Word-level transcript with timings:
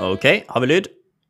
OK, 0.00 0.24
har 0.48 0.62
vi 0.64 0.68
lyd? 0.70 0.86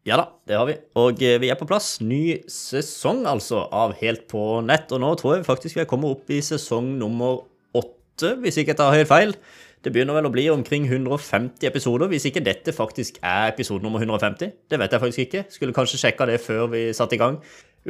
Ja 0.07 0.15
da, 0.15 0.29
det 0.47 0.55
har 0.55 0.67
vi. 0.69 0.77
Og 1.01 1.19
eh, 1.27 1.41
vi 1.43 1.49
er 1.51 1.57
på 1.59 1.67
plass. 1.67 1.97
Ny 2.07 2.39
sesong, 2.47 3.25
altså, 3.27 3.65
av 3.75 3.97
Helt 3.99 4.29
på 4.31 4.61
nett. 4.63 4.93
Og 4.95 5.03
nå 5.03 5.09
tror 5.19 5.35
jeg 5.35 5.47
faktisk 5.49 5.81
vi 5.81 5.87
kommer 5.91 6.15
opp 6.15 6.31
i 6.31 6.39
sesong 6.45 6.93
nummer 7.01 7.41
åtte, 7.75 8.37
hvis 8.45 8.61
ikke 8.61 8.71
jeg 8.71 8.79
tar 8.79 8.95
helt 8.95 9.11
feil. 9.11 9.35
Det 9.83 9.91
begynner 9.91 10.15
vel 10.15 10.29
å 10.29 10.33
bli 10.33 10.45
omkring 10.53 10.87
150 10.87 11.67
episoder, 11.67 12.13
hvis 12.13 12.29
ikke 12.31 12.45
dette 12.47 12.71
faktisk 12.77 13.19
er 13.27 13.51
episode 13.51 13.83
nummer 13.83 13.99
150. 14.05 14.55
Det 14.71 14.79
vet 14.79 14.95
jeg 14.95 15.03
faktisk 15.03 15.25
ikke. 15.25 15.45
Skulle 15.51 15.75
kanskje 15.75 16.05
sjekka 16.05 16.31
det 16.31 16.39
før 16.45 16.71
vi 16.71 16.85
satte 16.95 17.19
i 17.19 17.23
gang. 17.23 17.41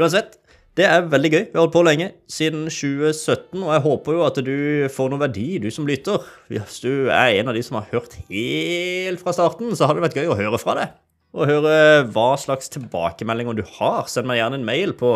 Uansett, 0.01 0.38
det 0.79 0.87
er 0.87 1.09
veldig 1.10 1.30
gøy. 1.33 1.42
Vi 1.51 1.56
har 1.56 1.65
holdt 1.65 1.74
på 1.74 1.83
lenge, 1.83 2.06
siden 2.30 2.69
2017, 2.70 3.59
og 3.59 3.73
jeg 3.74 3.83
håper 3.84 4.16
jo 4.16 4.24
at 4.27 4.38
du 4.47 4.56
får 4.95 5.10
noe 5.10 5.23
verdi, 5.24 5.46
du 5.62 5.66
som 5.74 5.88
lytter. 5.88 6.23
Hvis 6.51 6.79
du 6.84 7.10
er 7.10 7.41
en 7.41 7.51
av 7.51 7.59
de 7.59 7.62
som 7.66 7.80
har 7.80 7.88
hørt 7.91 8.15
helt 8.29 9.23
fra 9.23 9.34
starten, 9.34 9.73
så 9.74 9.88
hadde 9.88 9.98
det 9.98 10.06
vært 10.06 10.19
gøy 10.20 10.30
å 10.30 10.38
høre 10.38 10.60
fra 10.62 10.77
deg. 10.79 10.95
Og 11.34 11.46
høre 11.46 11.74
hva 12.15 12.30
slags 12.38 12.70
tilbakemeldinger 12.74 13.59
du 13.59 13.65
har. 13.79 14.06
Send 14.10 14.30
meg 14.30 14.41
gjerne 14.41 14.60
en 14.60 14.66
mail 14.66 14.95
på 14.98 15.12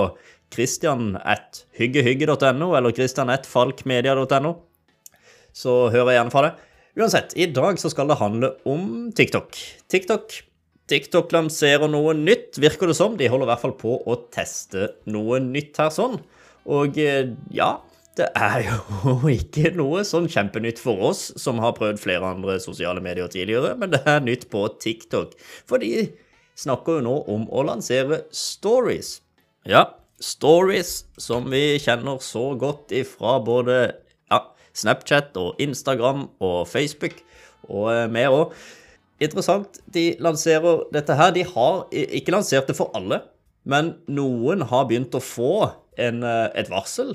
christian 0.54 1.14
at 1.22 1.64
hyggehygge.no 1.78 2.74
eller 2.74 2.94
christian 2.94 3.32
at 3.34 3.46
falkmedia.no. 3.50 4.54
Så 5.54 5.74
hører 5.94 6.12
jeg 6.12 6.18
gjerne 6.18 6.34
fra 6.34 6.44
deg. 6.48 6.64
Uansett, 6.98 7.34
i 7.38 7.48
dag 7.50 7.78
så 7.82 7.90
skal 7.90 8.10
det 8.10 8.20
handle 8.20 8.52
om 8.70 9.10
TikTok. 9.14 9.58
TikTok 9.90 10.36
TikTok 10.90 11.32
lanserer 11.32 11.88
noe 11.88 12.12
nytt, 12.16 12.58
virker 12.60 12.90
det 12.90 12.96
som. 12.98 13.16
De 13.16 13.28
holder 13.30 13.48
i 13.48 13.52
hvert 13.52 13.62
fall 13.62 13.76
på 13.80 13.96
å 14.04 14.18
teste 14.34 14.90
noe 15.08 15.40
nytt 15.40 15.80
her 15.80 15.92
sånn. 15.94 16.18
Og 16.68 16.98
eh, 17.00 17.32
ja, 17.54 17.70
det 18.18 18.28
er 18.38 18.66
jo 18.68 19.16
ikke 19.38 19.72
noe 19.78 20.04
sånn 20.06 20.28
kjempenytt 20.30 20.82
for 20.82 21.08
oss 21.10 21.26
som 21.40 21.58
har 21.64 21.74
prøvd 21.78 22.02
flere 22.02 22.34
andre 22.36 22.58
sosiale 22.62 23.02
medier 23.04 23.30
tidligere, 23.32 23.74
men 23.80 23.94
det 23.94 24.04
er 24.06 24.22
nytt 24.24 24.48
på 24.52 24.66
TikTok. 24.82 25.34
For 25.66 25.82
de 25.82 26.10
snakker 26.58 27.00
jo 27.00 27.06
nå 27.08 27.18
om 27.32 27.48
å 27.50 27.64
lansere 27.66 28.22
stories. 28.34 29.18
Ja, 29.66 29.88
stories 30.22 31.02
som 31.18 31.48
vi 31.52 31.80
kjenner 31.82 32.20
så 32.22 32.52
godt 32.60 32.94
ifra 32.94 33.38
både 33.44 33.78
ja, 34.30 34.44
Snapchat 34.76 35.34
og 35.40 35.60
Instagram 35.62 36.28
og 36.44 36.64
Facebook 36.70 37.18
og 37.66 37.90
eh, 37.96 38.08
mer 38.12 38.36
òg. 38.36 38.56
Interessant. 39.24 39.80
De 39.94 40.12
lanserer 40.22 40.84
dette 40.94 41.16
her. 41.18 41.32
De 41.34 41.44
har 41.48 41.84
ikke 41.92 42.34
lansert 42.34 42.70
det 42.70 42.76
for 42.78 42.92
alle, 42.96 43.22
men 43.64 43.94
noen 44.12 44.64
har 44.68 44.88
begynt 44.90 45.16
å 45.16 45.22
få 45.24 45.54
en, 45.96 46.22
eh, 46.22 46.48
et 46.54 46.70
varsel 46.72 47.14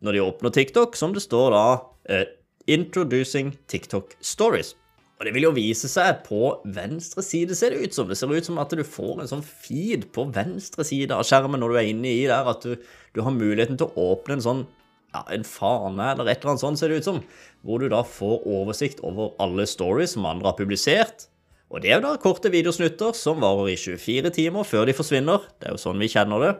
når 0.00 0.16
de 0.16 0.22
åpner 0.24 0.54
TikTok, 0.56 0.96
som 0.96 1.12
det 1.12 1.20
står 1.20 1.50
da 1.52 1.64
uh, 2.08 2.24
'Introducing 2.66 3.52
TikTok 3.68 4.14
Stories'. 4.22 4.74
Og 5.20 5.26
det 5.26 5.34
vil 5.34 5.44
jo 5.44 5.52
vise 5.52 5.88
seg 5.92 6.22
på 6.24 6.54
venstre 6.64 7.20
side, 7.20 7.52
ser 7.52 7.74
det 7.74 7.82
ut 7.84 7.92
som. 7.92 8.08
Det 8.08 8.16
ser 8.16 8.32
ut 8.32 8.46
som 8.46 8.56
at 8.62 8.72
du 8.72 8.80
får 8.80 9.20
en 9.20 9.28
sånn 9.28 9.44
feed 9.44 10.06
på 10.16 10.24
venstre 10.32 10.86
side 10.88 11.12
av 11.12 11.26
skjermen 11.28 11.60
når 11.60 11.74
du 11.74 11.76
er 11.76 11.88
inne 11.90 12.08
i 12.08 12.22
der, 12.24 12.48
at 12.48 12.64
du, 12.64 12.78
du 13.12 13.20
har 13.20 13.34
muligheten 13.36 13.76
til 13.76 13.90
å 13.90 14.14
åpne 14.14 14.38
en 14.38 14.46
sånn 14.46 14.62
ja, 15.12 15.24
en 15.34 15.44
fane 15.44 16.06
eller 16.12 16.30
et 16.30 16.40
eller 16.40 16.54
annet 16.54 16.62
sånt, 16.62 16.80
ser 16.80 16.88
det 16.88 17.02
ut 17.02 17.08
som. 17.10 17.20
Hvor 17.66 17.82
du 17.82 17.90
da 17.92 18.00
får 18.06 18.46
oversikt 18.48 19.02
over 19.04 19.34
alle 19.42 19.66
stories 19.68 20.16
som 20.16 20.28
andre 20.28 20.48
har 20.48 20.56
publisert. 20.56 21.26
Og 21.70 21.82
det 21.82 21.92
er 21.92 22.00
jo 22.00 22.08
da 22.08 22.16
korte 22.18 22.50
videosnutter 22.50 23.14
som 23.14 23.42
varer 23.42 23.70
i 23.72 23.78
24 23.78 24.32
timer 24.34 24.66
før 24.66 24.88
de 24.88 24.96
forsvinner. 24.96 25.46
Det 25.60 25.70
er 25.70 25.76
jo 25.76 25.82
sånn 25.82 26.02
vi 26.02 26.10
kjenner 26.10 26.42
det. 26.42 26.52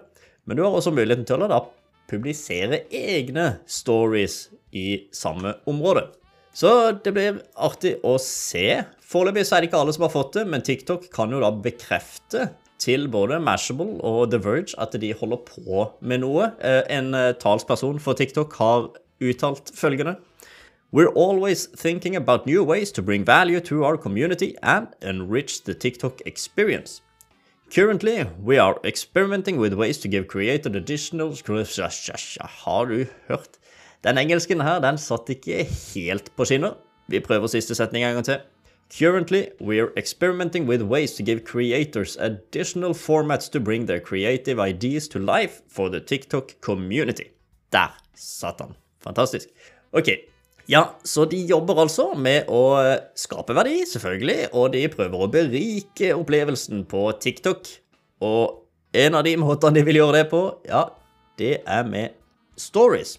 Men 0.46 0.58
du 0.58 0.62
har 0.64 0.76
også 0.76 0.94
muligheten 0.94 1.26
til 1.26 1.42
å 1.42 1.50
da 1.50 1.64
publisere 2.10 2.84
egne 2.94 3.60
stories 3.70 4.48
i 4.74 5.10
samme 5.14 5.56
område. 5.70 6.06
Så 6.54 6.70
det 7.02 7.12
blir 7.14 7.42
artig 7.58 7.96
å 8.06 8.16
se. 8.22 8.82
Foreløpig 9.06 9.44
er 9.46 9.62
det 9.62 9.70
ikke 9.70 9.82
alle 9.82 9.94
som 9.94 10.06
har 10.06 10.14
fått 10.14 10.34
det, 10.38 10.46
men 10.50 10.64
TikTok 10.66 11.06
kan 11.14 11.30
jo 11.30 11.42
da 11.42 11.50
bekrefte 11.54 12.48
til 12.80 13.06
både 13.12 13.38
Mashable 13.44 13.98
og 14.06 14.30
The 14.32 14.40
Verge 14.42 14.74
at 14.80 14.96
de 14.98 15.12
holder 15.14 15.42
på 15.46 15.84
med 16.00 16.22
noe. 16.24 16.50
Eh, 16.64 16.82
en 16.96 17.14
eh, 17.14 17.34
talsperson 17.38 18.00
for 18.02 18.18
TikTok 18.18 18.56
har 18.58 18.90
uttalt 19.20 19.70
følgende. 19.76 20.16
We're 20.92 21.14
always 21.14 21.66
thinking 21.66 22.16
about 22.16 22.46
new 22.46 22.64
ways 22.64 22.90
to 22.92 23.02
bring 23.02 23.24
value 23.24 23.60
to 23.60 23.84
our 23.84 23.96
community 23.96 24.56
and 24.60 24.88
enrich 25.00 25.62
the 25.62 25.72
TikTok 25.72 26.20
experience. 26.26 27.00
Currently, 27.72 28.24
we 28.42 28.58
are 28.58 28.76
experimenting 28.84 29.56
with 29.60 29.74
ways 29.74 29.98
to 29.98 30.08
give 30.08 30.26
creators 30.26 30.74
additional 30.74 31.32
Har 32.40 32.86
du 32.86 33.06
hørt? 33.28 33.58
Den 34.02 34.18
engelsken 34.18 34.60
her, 34.60 34.80
den 34.80 34.98
satt 34.98 35.28
ikke 35.28 35.64
helt 35.94 36.36
på 36.36 36.44
skinner. 36.44 36.74
Vi 37.08 37.20
prøver 37.20 37.46
siste 37.46 37.74
setning 37.74 38.04
en 38.04 38.14
gang 38.14 38.24
til. 38.24 38.40
Currently, 38.98 39.44
we 39.60 39.78
are 39.78 39.92
experimenting 39.96 40.66
with 40.66 40.82
ways 40.82 41.12
to 41.12 41.22
give 41.22 41.40
creators 41.44 42.16
additional 42.16 42.94
formats 42.94 43.48
to 43.50 43.60
bring 43.60 43.86
their 43.86 44.00
creative 44.00 44.58
ideas 44.58 45.08
to 45.08 45.18
life 45.20 45.62
for 45.68 45.88
the 45.88 46.00
TikTok 46.00 46.50
community. 46.60 47.30
Der 47.72 47.96
satt 48.16 48.60
han. 48.60 48.74
Fantastisk. 49.04 49.48
Ok, 49.92 50.08
ja, 50.68 50.82
så 51.04 51.24
de 51.30 51.40
jobber 51.48 51.80
altså 51.82 52.10
med 52.18 52.48
å 52.52 52.62
skape 53.18 53.56
verdi, 53.56 53.80
selvfølgelig, 53.88 54.50
og 54.52 54.72
de 54.74 54.84
prøver 54.92 55.22
å 55.24 55.30
berike 55.32 56.12
opplevelsen 56.16 56.84
på 56.90 57.06
TikTok. 57.22 57.70
Og 58.26 58.60
en 58.92 59.16
av 59.16 59.24
de 59.26 59.36
måtene 59.40 59.78
de 59.78 59.86
vil 59.86 60.00
gjøre 60.02 60.20
det 60.20 60.26
på, 60.32 60.42
ja, 60.68 60.84
det 61.40 61.60
er 61.64 61.88
med 61.88 62.16
stories. 62.60 63.16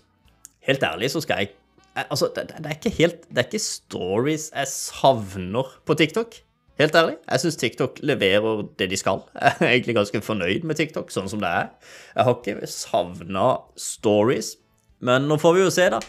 Helt 0.68 0.84
ærlig 0.86 1.12
så 1.12 1.24
skal 1.24 1.44
jeg 1.46 1.56
Altså, 1.92 2.30
det, 2.32 2.46
det, 2.48 2.70
er 2.70 2.78
ikke 2.78 2.90
helt 2.96 3.26
Det 3.28 3.42
er 3.42 3.48
ikke 3.50 3.60
stories 3.60 4.46
jeg 4.56 4.68
savner 4.72 5.74
på 5.84 5.94
TikTok. 6.00 6.38
Helt 6.80 6.96
ærlig. 6.96 7.18
Jeg 7.28 7.40
syns 7.44 7.58
TikTok 7.60 8.00
leverer 8.00 8.62
det 8.80 8.88
de 8.90 8.98
skal. 8.98 9.20
Jeg 9.36 9.58
er 9.60 9.74
egentlig 9.74 9.96
ganske 9.96 10.22
fornøyd 10.24 10.64
med 10.64 10.80
TikTok 10.80 11.12
sånn 11.12 11.28
som 11.30 11.44
det 11.44 11.52
er. 11.52 11.68
Jeg 12.16 12.26
har 12.26 12.38
ikke 12.38 12.70
savna 12.72 13.48
stories. 13.78 14.56
Men 15.04 15.28
nå 15.28 15.38
får 15.42 15.58
vi 15.58 15.66
jo 15.66 15.74
se, 15.74 15.90
da. 15.92 16.00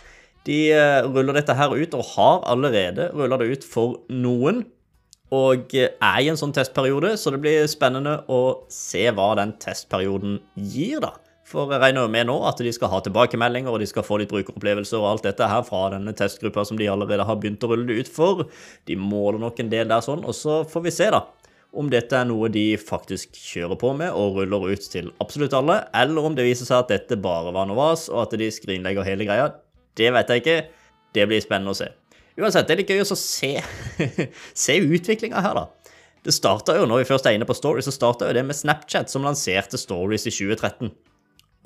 De 0.48 0.58
eh, 0.74 1.00
ruller 1.06 1.38
dette 1.38 1.54
her 1.54 1.74
ut, 1.74 1.98
og 1.98 2.14
har 2.16 2.40
allerede 2.50 3.10
rulla 3.14 3.38
det 3.40 3.50
ut 3.52 3.66
for 3.66 4.00
noen. 4.10 4.64
Og 5.32 5.74
eh, 5.78 5.92
er 5.94 6.22
i 6.22 6.30
en 6.32 6.38
sånn 6.38 6.54
testperiode, 6.54 7.14
så 7.16 7.32
det 7.32 7.42
blir 7.44 7.68
spennende 7.70 8.18
å 8.32 8.40
se 8.72 9.06
hva 9.14 9.32
den 9.38 9.54
testperioden 9.62 10.40
gir, 10.58 11.02
da. 11.04 11.14
For 11.52 11.68
jeg 11.68 11.82
regner 11.82 12.08
med 12.08 12.28
nå 12.30 12.38
at 12.48 12.60
de 12.64 12.70
skal 12.72 12.90
ha 12.92 13.02
tilbakemeldinger, 13.04 13.72
og 13.72 13.82
de 13.82 13.88
skal 13.90 14.06
få 14.06 14.18
litt 14.20 14.32
brukeropplevelser 14.32 15.00
og 15.00 15.08
alt 15.10 15.28
dette 15.28 15.48
her 15.48 15.64
fra 15.66 15.84
denne 15.92 16.14
testgruppa 16.16 16.64
som 16.64 16.78
de 16.80 16.88
allerede 16.88 17.26
har 17.28 17.38
begynt 17.40 17.64
å 17.66 17.72
rulle 17.72 17.86
det 17.90 18.06
ut 18.06 18.12
for. 18.12 18.46
De 18.88 18.96
måler 18.96 19.42
nok 19.42 19.60
en 19.60 19.72
del 19.72 19.90
der 19.92 20.04
sånn, 20.04 20.24
og 20.24 20.36
så 20.36 20.62
får 20.68 20.86
vi 20.86 20.94
se, 20.94 21.10
da. 21.12 21.26
Om 21.72 21.88
dette 21.92 22.16
er 22.18 22.26
noe 22.28 22.50
de 22.52 22.66
faktisk 22.76 23.36
kjører 23.38 23.78
på 23.80 23.94
med 23.96 24.12
og 24.12 24.36
ruller 24.40 24.74
ut 24.74 24.88
til 24.92 25.08
absolutt 25.24 25.54
alle, 25.56 25.78
eller 25.96 26.28
om 26.28 26.34
det 26.36 26.44
viser 26.44 26.68
seg 26.68 26.82
at 26.82 26.92
dette 26.92 27.20
bare 27.20 27.52
var 27.54 27.68
noe 27.68 27.78
vas, 27.78 28.08
og 28.12 28.26
at 28.26 28.36
de 28.36 28.50
skrinlegger 28.52 29.06
hele 29.08 29.28
greia. 29.28 29.52
Det 29.98 30.08
vet 30.14 30.32
jeg 30.32 30.42
ikke. 30.42 30.58
Det 31.12 31.28
blir 31.28 31.44
spennende 31.44 31.74
å 31.74 31.78
se. 31.78 31.90
Uansett, 32.40 32.68
det 32.68 32.74
er 32.74 32.80
litt 32.80 32.92
gøy 32.92 33.02
å 33.04 33.16
se, 33.18 33.52
se 34.64 34.76
utviklinga 34.80 35.42
her, 35.44 35.58
da. 35.58 35.92
Det 36.22 36.32
starta 36.32 36.76
jo, 36.78 36.86
når 36.86 37.02
vi 37.02 37.08
først 37.10 37.26
er 37.26 37.36
inne 37.36 37.48
på 37.48 37.56
Stories, 37.58 37.88
så 37.88 37.94
starta 37.94 38.28
jo 38.28 38.36
det 38.36 38.44
med 38.46 38.56
Snapchat, 38.56 39.10
som 39.10 39.26
lanserte 39.26 39.80
Stories 39.80 40.28
i 40.30 40.32
2013. 40.32 40.92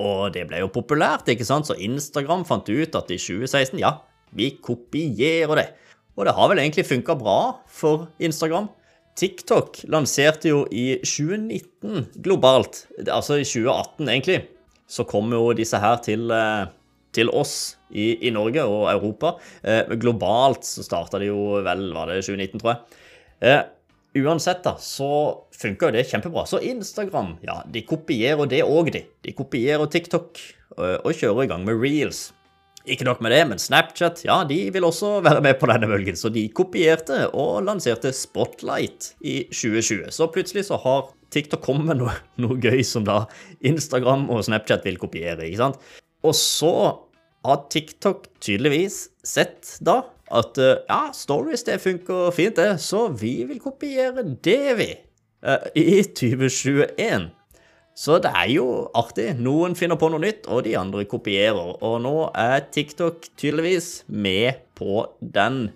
Og 0.02 0.22
det 0.34 0.46
ble 0.48 0.62
jo 0.62 0.72
populært, 0.72 1.28
ikke 1.32 1.46
sant, 1.46 1.68
så 1.68 1.76
Instagram 1.76 2.44
fant 2.48 2.66
ut 2.68 2.98
at 2.98 3.12
i 3.12 3.20
2016, 3.20 3.78
ja, 3.80 3.98
vi 4.36 4.50
kopierer 4.64 5.60
det. 5.60 5.68
Og 6.16 6.26
det 6.26 6.34
har 6.36 6.50
vel 6.50 6.62
egentlig 6.62 6.86
funka 6.88 7.16
bra 7.20 7.38
for 7.68 8.08
Instagram. 8.18 8.70
TikTok 9.16 9.82
lanserte 9.92 10.50
jo 10.50 10.64
i 10.72 10.98
2019 11.04 12.10
globalt, 12.24 12.84
altså 13.04 13.38
i 13.40 13.46
2018 13.46 14.08
egentlig, 14.08 14.40
så 14.88 15.06
kom 15.08 15.32
jo 15.32 15.54
disse 15.56 15.80
her 15.80 16.00
til 16.04 16.28
eh, 16.32 16.68
til 17.16 17.32
oss 17.34 17.76
i, 17.90 18.12
i 18.28 18.32
Norge 18.34 18.64
og 18.66 18.86
Europa. 18.92 19.36
Eh, 19.62 19.96
globalt 20.00 20.66
så 20.68 20.84
starta 20.86 21.20
det 21.22 21.30
jo 21.30 21.62
vel, 21.66 21.88
var 21.96 22.12
det 22.12 22.22
2019, 22.26 22.60
tror 22.60 22.74
jeg. 22.74 23.02
Eh, 23.50 23.62
uansett, 24.22 24.62
da, 24.64 24.76
så 24.80 25.10
funka 25.56 25.90
jo 25.90 25.96
det 25.96 26.06
kjempebra. 26.10 26.46
Så 26.48 26.62
Instagram, 26.64 27.36
ja, 27.46 27.60
de 27.72 27.84
kopierer 27.88 28.48
det 28.50 28.64
òg, 28.64 28.92
de. 28.94 29.04
De 29.26 29.36
kopierer 29.36 29.88
TikTok 29.92 30.40
og, 30.76 30.88
og 31.02 31.12
kjører 31.12 31.46
i 31.46 31.52
gang 31.52 31.66
med 31.68 31.80
reels. 31.82 32.28
Ikke 32.86 33.06
nok 33.06 33.18
med 33.24 33.32
det, 33.34 33.40
men 33.50 33.58
Snapchat 33.58 34.20
ja, 34.22 34.36
de 34.46 34.60
vil 34.70 34.84
også 34.86 35.16
være 35.26 35.42
med 35.42 35.56
på 35.58 35.66
denne 35.66 35.88
bølgen, 35.90 36.18
så 36.18 36.30
de 36.30 36.44
kopierte 36.54 37.24
og 37.34 37.64
lanserte 37.66 38.12
Spotlight 38.14 39.10
i 39.26 39.40
2020. 39.50 40.12
Så 40.14 40.28
plutselig 40.30 40.68
så 40.68 40.78
har 40.84 41.08
TikTok 41.34 41.64
kommet 41.66 41.88
med 41.90 41.98
noe, 42.04 42.14
noe 42.38 42.58
gøy 42.62 42.84
som 42.86 43.02
da 43.06 43.24
Instagram 43.66 44.28
og 44.30 44.44
Snapchat 44.46 44.86
vil 44.86 45.00
kopiere. 45.02 45.48
ikke 45.48 45.64
sant? 45.64 45.82
Og 46.22 46.36
så 46.38 46.72
har 47.46 47.64
TikTok 47.72 48.28
tydeligvis 48.42 49.06
sett 49.26 49.76
da 49.84 50.02
at 50.34 50.58
eh, 50.58 50.82
ja, 50.88 51.00
stories 51.14 51.64
det 51.66 51.78
funker 51.82 52.30
fint, 52.34 52.58
det, 52.58 52.78
så 52.82 53.06
vi 53.08 53.38
vil 53.48 53.60
kopiere 53.62 54.24
det, 54.44 54.62
vi, 54.80 54.90
eh, 55.46 55.66
i 55.78 56.02
2021. 56.02 57.30
Så 57.96 58.18
det 58.20 58.32
er 58.36 58.50
jo 58.52 58.66
artig. 58.98 59.30
Noen 59.40 59.76
finner 59.78 59.96
på 59.96 60.10
noe 60.12 60.20
nytt, 60.20 60.44
og 60.52 60.66
de 60.66 60.74
andre 60.76 61.06
kopierer. 61.08 61.78
Og 61.80 61.96
nå 62.04 62.16
er 62.36 62.66
TikTok 62.68 63.30
tydeligvis 63.40 64.02
med 64.12 64.60
på 64.76 65.06
den 65.20 65.70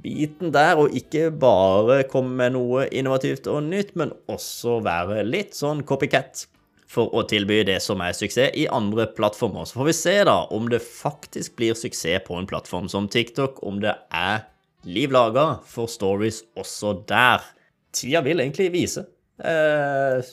biten 0.00 0.52
der, 0.54 0.80
og 0.80 0.96
ikke 0.96 1.28
bare 1.32 2.02
komme 2.08 2.38
med 2.40 2.56
noe 2.56 2.86
innovativt 2.88 3.50
og 3.52 3.66
nytt, 3.68 3.92
men 4.00 4.14
også 4.32 4.78
være 4.84 5.26
litt 5.28 5.56
sånn 5.58 5.84
copycat 5.88 6.46
for 6.88 7.12
å 7.12 7.24
tilby 7.28 7.60
det 7.68 7.78
som 7.84 8.00
er 8.00 8.16
suksess 8.16 8.54
i 8.56 8.64
andre 8.72 9.06
plattformer. 9.16 9.68
Så 9.68 9.78
får 9.78 9.88
vi 9.90 9.96
se 9.96 10.16
da 10.28 10.38
om 10.54 10.70
det 10.72 10.80
faktisk 10.84 11.58
blir 11.60 11.76
suksess 11.76 12.24
på 12.26 12.38
en 12.38 12.48
plattform 12.48 12.88
som 12.88 13.08
TikTok, 13.12 13.60
om 13.66 13.82
det 13.84 13.94
er 14.14 14.46
liv 14.88 15.12
laga 15.12 15.58
for 15.68 15.90
stories 15.90 16.42
også 16.56 16.94
der. 17.08 17.44
Tida 17.92 18.22
vil 18.24 18.40
egentlig 18.40 18.70
vise. 18.72 19.04
Eh, 19.38 20.24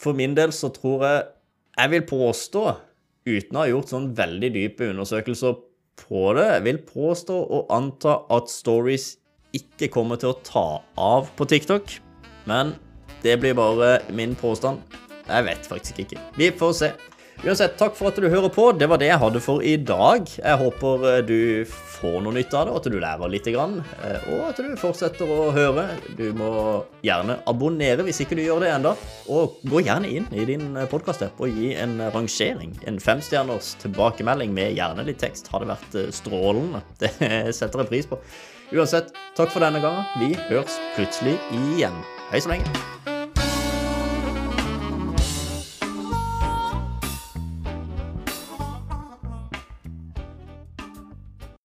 for 0.00 0.16
min 0.16 0.34
del 0.36 0.52
så 0.52 0.68
tror 0.74 1.04
jeg 1.06 1.28
Jeg 1.80 1.90
vil 1.90 2.02
påstå, 2.02 2.62
uten 3.24 3.56
å 3.56 3.60
ha 3.62 3.68
gjort 3.70 3.88
sånn 3.88 4.08
veldig 4.12 4.50
dype 4.52 4.88
undersøkelser 4.90 5.54
på 6.02 6.24
det, 6.36 6.44
jeg 6.44 6.64
vil 6.66 6.80
påstå 6.84 7.36
og 7.56 7.70
anta 7.72 8.18
at 8.28 8.50
stories 8.52 9.14
ikke 9.56 9.88
kommer 9.94 10.20
til 10.20 10.34
å 10.34 10.40
ta 10.44 10.66
av 10.98 11.30
på 11.38 11.46
TikTok. 11.48 11.94
Men 12.50 12.74
det 13.22 13.38
blir 13.40 13.56
bare 13.56 14.02
min 14.12 14.34
påstand. 14.36 14.82
Jeg 15.30 15.46
vet 15.46 15.72
faktisk 15.72 16.04
ikke. 16.04 16.20
Vi 16.36 16.50
får 16.58 16.76
se. 16.82 16.92
Uansett, 17.40 17.78
takk 17.80 17.94
for 17.96 18.10
at 18.10 18.18
du 18.20 18.26
hører 18.28 18.50
på. 18.52 18.66
Det 18.76 18.84
var 18.90 19.00
det 19.00 19.06
jeg 19.08 19.20
hadde 19.22 19.40
for 19.40 19.62
i 19.64 19.72
dag. 19.80 20.26
Jeg 20.28 20.60
håper 20.60 21.04
eh, 21.08 21.20
du 21.24 21.64
får 21.64 22.18
noe 22.20 22.36
nytt 22.36 22.52
av 22.52 22.66
det, 22.66 22.74
og 22.74 22.80
at 22.82 22.88
du 22.92 22.98
lærer 23.00 23.32
litt. 23.32 23.48
Eh, 23.48 24.26
og 24.34 24.42
at 24.50 24.60
du 24.60 24.74
fortsetter 24.76 25.30
å 25.32 25.46
høre. 25.56 25.86
Du 26.18 26.26
må 26.36 26.50
gjerne 27.06 27.38
abonnere 27.48 28.04
hvis 28.04 28.20
ikke 28.26 28.36
du 28.36 28.44
gjør 28.44 28.60
det 28.66 28.74
ennå. 28.74 28.92
Og 29.32 29.56
gå 29.72 29.80
gjerne 29.86 30.10
inn 30.12 30.28
i 30.36 30.44
din 30.50 30.74
eh, 30.74 30.88
podkast-app 30.90 31.40
og 31.40 31.56
gi 31.56 31.72
en 31.80 31.96
rangering. 32.12 32.74
En 32.90 33.00
femstjerners 33.00 33.72
tilbakemelding 33.80 34.52
med 34.56 34.76
gjerne 34.76 35.06
litt 35.08 35.22
tekst. 35.24 35.48
Hadde 35.54 35.70
vært 35.72 35.96
strålende. 36.18 36.84
Det 37.00 37.14
setter 37.56 37.86
jeg 37.86 37.92
pris 37.94 38.10
på. 38.10 38.20
Uansett, 38.76 39.16
takk 39.38 39.48
for 39.48 39.64
denne 39.64 39.80
gangen. 39.80 40.04
Vi 40.20 40.34
høres 40.50 40.76
plutselig 40.92 41.38
igjen. 41.56 41.96
Hei 42.28 42.44
så 42.44 42.52
lenge. 42.52 43.09